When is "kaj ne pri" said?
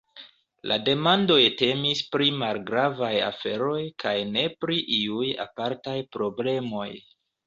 4.05-4.79